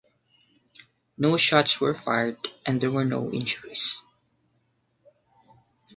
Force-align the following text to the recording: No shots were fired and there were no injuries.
No 1.15 1.37
shots 1.37 1.79
were 1.79 1.93
fired 1.93 2.37
and 2.65 2.81
there 2.81 2.89
were 2.89 3.05
no 3.05 3.29
injuries. 3.29 4.01